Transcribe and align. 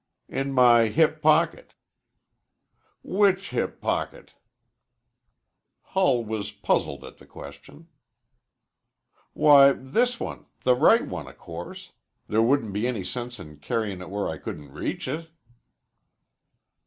"In 0.29 0.51
my 0.51 0.87
hip 0.87 1.21
pocket." 1.21 1.75
"Which 3.03 3.51
hip 3.51 3.79
pocket?" 3.79 4.33
Hull 5.93 6.25
was 6.25 6.51
puzzled 6.51 7.03
at 7.03 7.17
the 7.19 7.27
question. 7.27 7.87
"Why, 9.33 9.73
this 9.73 10.19
one 10.19 10.47
the 10.63 10.73
right 10.75 11.05
one, 11.05 11.27
o' 11.27 11.33
course. 11.33 11.91
There 12.27 12.41
wouldn't 12.41 12.73
be 12.73 12.87
any 12.87 13.03
sense 13.03 13.39
in 13.39 13.57
carryin' 13.59 14.01
it 14.01 14.09
where 14.09 14.27
I 14.27 14.39
couldn't 14.39 14.71
reach 14.73 15.07
it." 15.07 15.29